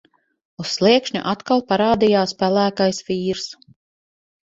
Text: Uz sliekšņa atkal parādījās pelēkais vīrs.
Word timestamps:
Uz 0.61 0.69
sliekšņa 0.77 1.19
atkal 1.31 1.61
parādījās 1.71 2.33
pelēkais 2.39 3.03
vīrs. 3.11 3.45